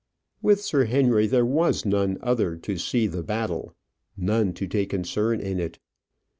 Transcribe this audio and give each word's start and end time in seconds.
With 0.41 0.61
Sir 0.63 0.85
Henry, 0.85 1.27
there 1.27 1.45
was 1.45 1.85
none 1.85 2.17
other 2.23 2.57
to 2.57 2.75
see 2.75 3.05
the 3.05 3.21
battle, 3.21 3.75
none 4.17 4.51
to 4.53 4.65
take 4.65 4.89
concern 4.89 5.39
in 5.39 5.59
it. 5.59 5.77